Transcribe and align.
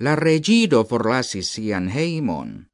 la 0.00 0.14
regido 0.14 0.84
forlasis 0.84 1.48
sian 1.54 1.88
heimon. 1.88 2.68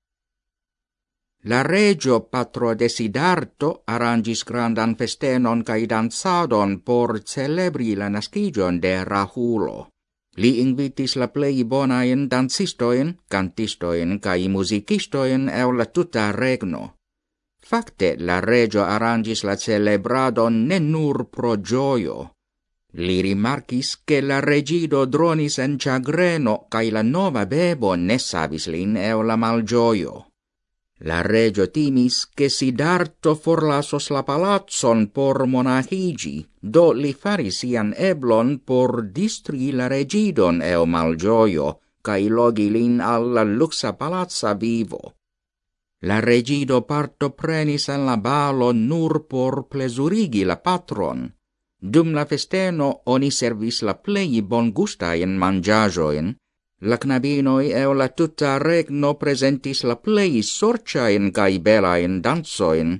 La 1.45 1.62
regio 1.62 2.19
patro 2.29 2.75
de 2.75 2.89
Sidarto 2.89 3.71
arrangis 3.87 4.45
grandan 4.45 4.95
festenon 4.96 5.62
cae 5.64 5.87
dansadon 5.87 6.80
por 6.80 7.21
celebri 7.24 7.96
la 7.96 8.08
nascigion 8.08 8.80
de 8.80 9.04
Rahulo. 9.04 9.88
Li 10.37 10.60
invitis 10.60 11.16
la 11.16 11.29
plei 11.29 11.64
bonain 11.64 12.29
dansistoin, 12.29 13.14
cantistoin 13.29 14.18
cae 14.20 14.48
musicistoin 14.48 15.48
eu 15.48 15.72
la 15.72 15.86
tuta 15.86 16.32
regno. 16.32 16.95
Fakte 17.64 18.16
la 18.18 18.41
regio 18.41 18.84
arrangis 18.84 19.45
la 19.45 19.56
celebradon 19.56 20.66
ne 20.68 20.79
nur 20.80 21.29
pro 21.30 21.56
gioio, 21.56 22.34
Li 22.96 23.22
rimarcis 23.22 24.02
che 24.04 24.20
la 24.20 24.38
regido 24.38 25.04
dronis 25.04 25.58
en 25.58 25.74
chagreno 25.79 26.66
cae 26.70 26.93
la 26.94 27.02
nova 27.02 27.43
bebo 27.44 27.96
ne 27.96 28.18
savis 28.18 28.68
lin 28.71 28.96
eo 28.96 29.22
la 29.22 29.35
malgioio. 29.35 30.14
La 30.99 31.21
regio 31.22 31.66
timis 31.71 32.28
che 32.33 32.48
Sidarto 32.48 33.34
forlasos 33.34 34.11
la 34.11 34.22
palazzon 34.22 35.11
por 35.11 35.44
monahigi, 35.44 36.47
do 36.61 36.92
li 36.92 37.12
faris 37.12 37.64
ian 37.64 37.92
eblon 37.98 38.61
por 38.64 39.02
distri 39.02 39.72
la 39.72 39.88
regidon 39.88 40.62
eo 40.62 40.86
malgioio, 40.86 41.80
cae 42.00 42.28
logi 42.28 42.70
lin 42.70 43.00
alla 43.00 43.42
luxa 43.42 43.92
palazza 43.94 44.55
vivo. 44.55 45.14
La 46.06 46.20
regido 46.20 46.83
parto 46.86 47.30
prenis 47.30 47.88
en 47.88 48.06
la 48.06 48.16
balo 48.16 48.70
nur 48.72 49.27
por 49.27 49.66
plesurigi 49.66 50.44
la 50.44 50.62
patron, 50.62 51.27
Dum 51.92 52.14
la 52.16 52.24
festeno 52.24 53.02
oni 53.12 53.28
servis 53.30 53.83
la 53.83 53.94
plei 53.94 54.41
bon 54.41 54.48
bongustaen 54.48 55.36
mangiajoin, 55.36 56.30
la 56.80 56.97
knabinoi 56.97 57.72
eo 57.80 57.92
la 57.92 58.08
tuta 58.08 58.58
regno 58.58 59.10
presentis 59.14 59.84
la 59.84 59.97
plei 59.97 60.42
sorciaen 60.42 61.30
cae 61.36 61.58
belaen 61.66 62.22
dansoin, 62.24 62.96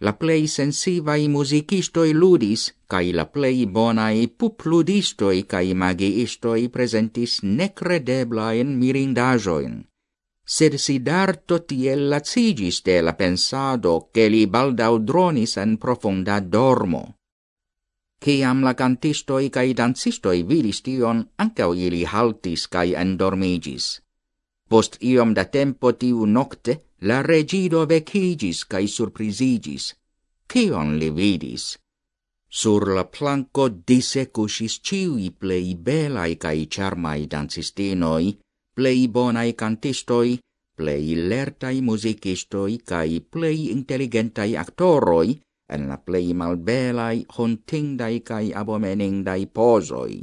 la 0.00 0.12
plei 0.12 0.46
sensivai 0.46 1.28
musicistoi 1.28 2.12
ludis, 2.12 2.68
cae 2.86 3.12
la 3.12 3.24
plei 3.26 3.66
bonai 3.66 4.28
pupludistoi 4.28 5.42
cae 5.48 5.74
magiistoi 5.74 6.68
presentis 6.68 7.40
necredeblaen 7.42 8.76
mirindajoin. 8.78 9.84
Sed 10.44 10.76
Sidarto 10.76 11.58
tiel 11.64 12.08
lacigis 12.08 12.82
de 12.84 13.00
la 13.02 13.12
pensado 13.16 14.08
che 14.12 14.28
li 14.28 14.46
baldau 14.46 14.98
dronis 14.98 15.56
en 15.56 15.76
profunda 15.76 16.40
dormo. 16.40 17.17
Ciam 18.24 18.64
la 18.66 18.74
cantistoi 18.74 19.46
cae 19.54 19.74
dancistoi 19.78 20.42
vidis 20.42 20.82
tion, 20.82 21.22
ancao 21.38 21.74
ili 21.74 22.02
haltis 22.04 22.66
cae 22.68 22.96
endormigis. 23.02 23.86
Post 24.68 24.98
iom 25.10 25.34
da 25.34 25.44
tempo 25.44 25.92
tiu 25.92 26.26
nocte, 26.26 26.74
la 27.08 27.22
regido 27.22 27.86
vecigis 27.86 28.64
cae 28.66 28.86
surprisigis. 28.86 29.94
Cion 30.50 30.98
li 30.98 31.10
vidis? 31.10 31.78
Sur 32.50 32.88
la 32.96 33.04
planco 33.04 33.68
disecusis 33.68 34.80
ciui 34.80 35.30
plei 35.30 35.74
belai 35.76 36.36
cae 36.36 36.66
charmai 36.66 37.26
dancistinoi, 37.26 38.38
plei 38.74 39.08
bonai 39.08 39.52
cantistoi, 39.54 40.38
plei 40.74 41.14
lertai 41.30 41.80
musicistoi 41.82 42.80
cae 42.84 43.20
plei 43.20 43.70
intelligentai 43.70 44.56
actoroi, 44.56 45.38
en 45.68 45.88
la 45.88 45.98
plei 45.98 46.32
malbelai, 46.34 47.24
hontindai 47.36 48.20
cae 48.20 48.52
abomenindai 48.60 49.46
posoi. 49.46 50.18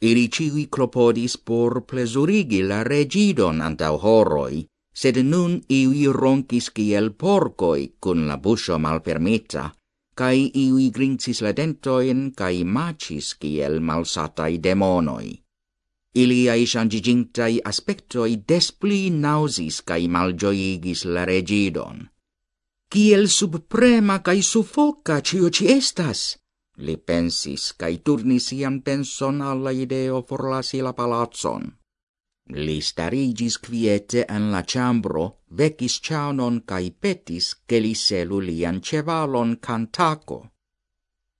Ili 0.00 0.28
ciui 0.28 0.66
clopodis 0.68 1.38
por 1.38 1.82
plesurigi 1.88 2.62
la 2.62 2.82
regidon 2.84 3.62
antau 3.62 3.96
horoi, 4.02 4.66
sed 4.92 5.16
nun 5.24 5.60
iui 5.68 6.04
roncis 6.12 6.68
ciel 6.76 7.12
porcoi 7.12 7.96
cun 8.00 8.26
la 8.28 8.36
buscio 8.36 8.78
malpermita, 8.78 9.64
cae 10.16 10.50
iui 10.64 10.90
grincis 10.90 11.42
la 11.44 11.52
dentoin 11.52 12.30
cae 12.36 12.64
macis 12.64 13.34
ciel 13.40 13.80
malsatai 13.80 14.58
demonoi. 14.66 15.30
Iliai 16.16 16.64
shangigintai 16.64 17.60
aspectoi 17.70 18.38
despli 18.48 19.10
nausis 19.10 19.82
cae 19.84 20.08
malgioigis 20.08 21.04
la 21.04 21.24
regidon 21.28 22.08
kiel 22.92 23.28
subprema 23.28 24.18
kai 24.26 24.42
sufoca 24.42 25.20
cio 25.20 25.50
ci 25.50 25.66
estas. 25.72 26.36
Li 26.78 26.96
pensis, 26.96 27.72
kai 27.80 27.98
turnis 28.04 28.52
ian 28.52 28.82
penson 28.86 29.40
alla 29.40 29.72
ideo 29.72 30.22
forlasi 30.28 30.82
la 30.86 30.92
palazzon. 30.92 31.64
Li 32.66 32.80
starigis 32.80 33.56
quiete 33.58 34.24
en 34.28 34.50
la 34.52 34.62
ciambro, 34.62 35.24
vecis 35.58 35.98
cianon 36.00 36.62
kai 36.64 36.92
petis 36.92 37.46
che 37.66 37.80
li 37.80 37.94
selu 37.94 38.38
lian 38.40 38.80
cevalon 38.80 39.58
cantaco. 39.58 40.38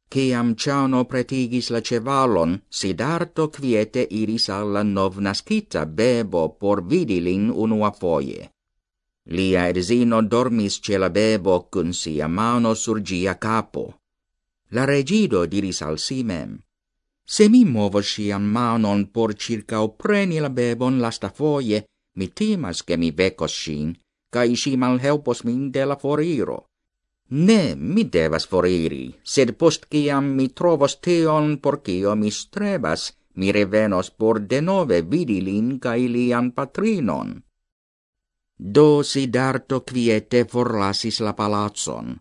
Ciam 0.09 0.55
ciano 0.55 1.05
pretigis 1.05 1.71
la 1.71 1.81
cevalon, 1.81 2.63
Sidarto 2.69 3.49
quiete 3.51 4.07
iris 4.09 4.49
alla 4.49 4.83
novnascita 4.83 5.87
bebo 5.87 6.57
por 6.59 6.83
vidilin 6.83 7.51
unua 7.51 7.91
foie. 7.91 8.56
Lia 9.27 9.69
edzino 9.69 10.23
dormis 10.23 10.81
ce 10.81 10.99
la 10.99 11.11
bebo 11.11 11.67
cun 11.71 11.93
sia 11.93 12.29
mano 12.29 12.75
sur 12.75 13.01
gia 13.03 13.35
capo. 13.39 13.99
La 14.71 14.85
regido 14.85 15.47
diris 15.47 15.83
al 15.83 15.99
si 15.99 16.23
mem, 16.23 16.61
Se 17.29 17.49
mi 17.49 17.65
movo 17.65 18.03
sian 18.03 18.45
manon 18.47 19.11
por 19.11 19.35
circa 19.35 19.83
preni 19.89 20.39
la 20.39 20.49
bebon 20.49 21.01
lastafoie, 21.01 21.85
mi 22.15 22.29
timas 22.29 22.85
che 22.85 22.97
mi 22.97 23.11
vecos 23.11 23.53
sin, 23.63 23.99
cae 24.31 24.55
si 24.55 24.77
malhelpos 24.77 25.43
min 25.43 25.73
de 25.73 25.85
la 25.85 25.97
foriro. 25.97 26.59
Ne, 27.31 27.75
mi 27.75 28.05
devas 28.05 28.47
foriri, 28.47 29.11
sed 29.25 29.57
post 29.59 29.89
ciam 29.91 30.25
mi 30.37 30.47
trovos 30.55 31.01
teon 31.01 31.59
por 31.59 31.83
cio 31.83 32.15
mi 32.15 32.31
strebas, 32.31 33.17
mi 33.35 33.51
revenos 33.51 34.11
por 34.11 34.39
denove 34.41 35.03
vidi 35.03 35.41
lin 35.41 35.81
cae 35.81 36.07
lian 36.07 36.53
patrinon. 36.53 37.43
Do 38.59 39.03
Sidarto 39.03 39.83
quiete 39.85 40.47
forlasis 40.49 41.21
la 41.21 41.35
palazzon. 41.37 42.17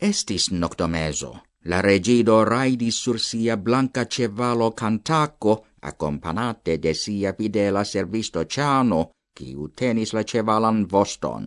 Estis 0.00 0.50
noctomeso. 0.50 1.30
La 1.64 1.80
regido 1.82 2.44
raidis 2.44 2.96
sur 2.96 3.20
sia 3.20 3.56
blanca 3.56 4.04
cevalo 4.06 4.72
cantaco, 4.72 5.66
accompagnate 5.80 6.78
de 6.78 6.94
sia 6.94 7.34
fidela 7.34 7.84
servisto 7.84 8.44
Ciano, 8.44 9.12
quiu 9.36 9.68
tenis 9.68 10.12
la 10.12 10.24
cevalan 10.24 10.86
voston. 10.88 11.46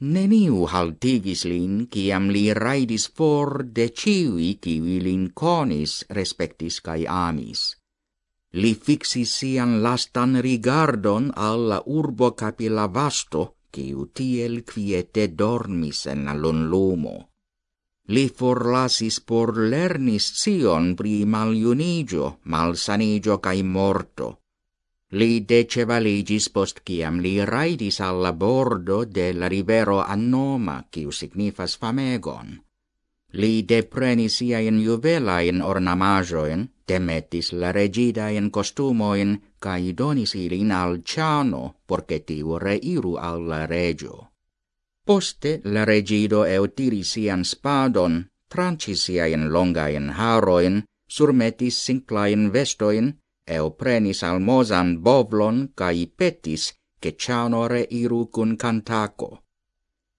Neniu 0.00 0.66
haltigis 0.66 1.44
lin, 1.44 1.88
ciam 1.88 2.28
li 2.28 2.52
raidis 2.52 3.08
for 3.08 3.64
de 3.64 3.88
ciui, 3.90 4.58
ciui 4.60 5.00
lin 5.00 5.30
conis, 5.32 6.04
respectis 6.10 6.80
cae 6.80 7.06
amis. 7.08 7.78
Li 8.52 8.72
fixis 8.74 9.32
sian 9.40 9.82
lastan 9.82 10.40
rigardon 10.40 11.32
alla 11.36 11.82
urbo 11.84 12.32
capilavasto, 12.32 13.42
quiu 13.70 14.06
tiel 14.14 14.64
quiete 14.64 15.28
dormis 15.28 16.06
en 16.06 16.24
la 16.24 16.34
lonlumo. 16.34 17.16
Li 18.08 18.24
forlasis 18.32 19.20
por 19.20 19.52
lernis 19.58 20.32
sion 20.42 20.94
pri 20.96 21.26
maliunigio, 21.26 22.38
malsanigio 22.44 23.36
cae 23.38 23.62
morto. 23.62 24.28
Li 25.12 25.44
decevaligis 25.44 26.48
post 26.48 26.80
ciam 26.86 27.20
li 27.20 27.44
raidis 27.44 28.00
alla 28.00 28.32
bordo 28.32 29.04
de 29.04 29.32
la 29.34 29.48
rivero 29.48 30.00
Annoma, 30.00 30.84
quiu 30.92 31.12
signifas 31.12 31.76
famegon. 31.76 32.56
Li 33.32 33.62
deprenis 33.68 34.40
siain 34.40 34.80
juvelain 34.80 35.60
ornamajoin, 35.60 36.64
temetis 36.88 37.52
la 37.52 37.70
regida 37.76 38.30
in 38.38 38.48
costumoin, 38.50 39.36
cae 39.60 39.92
donis 40.00 40.34
ilin 40.34 40.72
al 40.72 40.94
ciano, 41.04 41.62
porce 41.86 42.18
tiu 42.28 42.58
reiru 42.58 43.16
al 43.28 43.44
la 43.50 43.66
regio. 43.66 44.16
Poste 45.04 45.60
la 45.64 45.84
regido 45.84 46.44
eutiris 46.44 47.12
sian 47.12 47.44
spadon, 47.44 48.14
trancis 48.48 49.08
longa 49.54 49.88
in 49.88 50.08
haroin, 50.10 50.82
surmetis 51.08 51.76
sinclaen 51.84 52.52
vestoin, 52.52 53.12
eo 53.46 53.70
prenis 53.70 54.22
almozan 54.22 55.02
bovlon, 55.02 55.72
cae 55.74 56.06
petis, 56.06 56.72
che 57.00 57.16
ciano 57.16 57.66
reiru 57.66 58.28
cun 58.30 58.56
cantaco. 58.56 59.30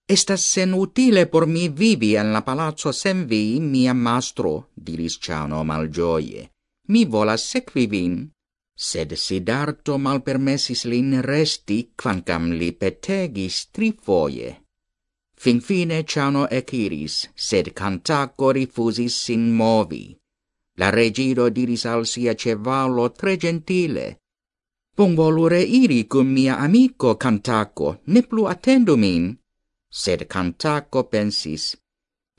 Estas 0.10 0.42
sen 0.42 0.74
utile 0.74 1.28
por 1.28 1.46
mi 1.46 1.70
vivi 1.70 2.16
en 2.16 2.32
la 2.34 2.42
palazzo 2.42 2.92
sen 2.92 3.28
vi, 3.28 3.60
mia 3.60 3.94
mastro, 3.94 4.70
diris 4.74 5.20
Ciano 5.20 5.64
malgioie 5.64 6.50
mi 6.92 7.06
volas 7.06 7.44
sequi 7.52 7.86
vin. 7.88 8.30
Sed 8.76 9.16
Sidarto 9.26 9.98
malpermesis 9.98 10.86
lin 10.86 11.22
resti, 11.22 11.80
quancam 11.96 12.52
li 12.60 12.72
petegis 12.72 13.68
tri 13.74 13.92
foie. 13.92 14.50
Finfine 15.36 16.04
Ciano 16.04 16.48
eciris, 16.60 17.30
sed 17.36 17.74
Cantaco 17.74 18.52
rifusis 18.52 19.16
sin 19.26 19.52
movi. 19.56 20.06
La 20.80 20.90
regiro 20.90 21.50
diris 21.50 21.86
al 21.86 22.06
sia 22.06 22.34
cevalo 22.36 23.12
tre 23.12 23.36
gentile, 23.38 24.08
Bonvolure 25.00 25.62
iri 25.62 26.08
cum 26.08 26.28
mia 26.28 26.58
amico 26.60 27.16
Cantaco, 27.16 28.02
ne 28.08 28.22
plu 28.22 28.44
attendu 28.48 28.98
min. 28.98 29.32
Sed 29.88 30.28
Cantaco 30.28 31.08
pensis, 31.08 31.78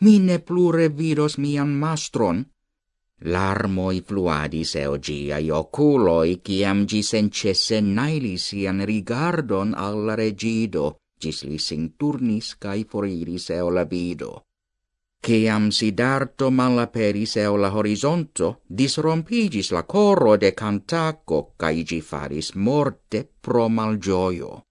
mi 0.03 0.19
ne 0.19 0.37
plu 0.41 0.71
revidos 0.71 1.39
mian 1.39 1.71
mastron, 1.83 2.45
Larmoi 3.23 4.01
fluadis 4.01 4.77
eo 4.77 4.97
giai 4.97 5.51
oculoi, 5.51 6.41
ciam 6.43 6.87
gis 6.87 7.13
encesse 7.15 7.81
nailis 7.81 8.47
sian 8.49 8.81
rigardon 8.81 9.75
al 9.75 10.17
regido, 10.17 10.97
gis 11.21 11.45
li 11.45 11.59
sin 11.59 11.93
turnis 11.99 12.55
cae 12.57 12.85
foriris 12.85 13.51
eo 13.51 13.69
la 13.71 13.85
vido. 13.85 14.43
Ciam 15.21 15.69
sidarto 15.71 16.49
malaperis 16.51 17.37
eo 17.37 17.57
la 17.61 17.69
horizonto, 17.69 18.63
disrompigis 18.67 19.71
la 19.73 19.83
coro 19.83 20.39
de 20.39 20.55
cantaco, 20.55 21.53
cae 21.61 21.85
gi 21.85 22.01
faris 22.01 22.55
morte 22.55 23.29
pro 23.41 23.69
malgioio. 23.69 24.63